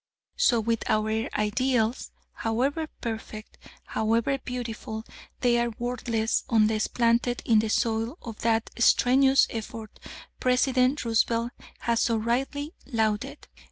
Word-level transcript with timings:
So 0.35 0.59
with 0.59 0.81
our 0.89 1.29
ideals 1.35 2.09
however 2.33 2.87
perfect, 3.01 3.59
however 3.85 4.39
beautiful, 4.39 5.03
they 5.41 5.59
are 5.59 5.69
worthless 5.77 6.43
unless 6.49 6.87
planted 6.87 7.43
in 7.45 7.59
the 7.59 7.69
soil 7.69 8.17
of 8.23 8.39
that 8.39 8.71
strenuous 8.79 9.45
effort 9.51 9.99
President 10.39 11.05
Roosevelt 11.05 11.51
has 11.81 11.99
so 12.01 12.17
rightly 12.17 12.73
lauded. 12.87 13.47